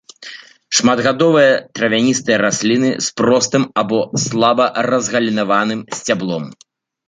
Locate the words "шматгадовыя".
0.77-1.51